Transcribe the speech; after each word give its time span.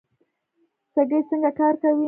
سږي 0.93 1.19
څنګه 1.29 1.51
کار 1.59 1.73
کوي؟ 1.81 1.99